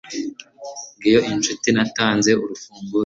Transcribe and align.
Ngiyo 0.97 1.19
inshuti 1.31 1.67
natanze 1.75 2.31
urufunguzo 2.43 2.67